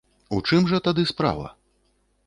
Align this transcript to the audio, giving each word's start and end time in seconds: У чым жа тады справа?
У 0.37 0.39
чым 0.49 0.61
жа 0.71 0.81
тады 0.87 1.05
справа? 1.13 1.47